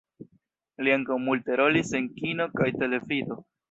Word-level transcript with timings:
Li 0.87 0.95
ankaŭ 0.95 1.19
multe 1.27 1.61
rolis 1.63 1.95
en 2.03 2.11
kino 2.19 2.53
kaj 2.59 2.73
televido. 2.85 3.45